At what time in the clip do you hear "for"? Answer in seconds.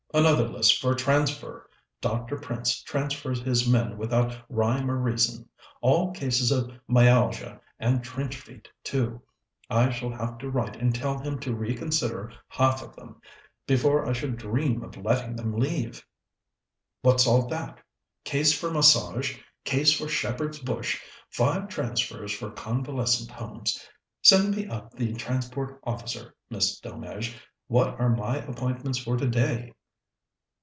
0.81-0.93, 18.51-18.69, 19.93-20.09, 22.33-22.51, 28.99-29.15